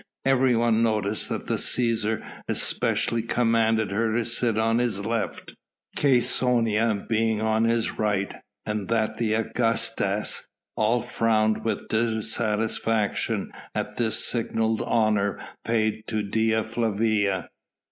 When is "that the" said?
1.29-1.57, 8.87-9.33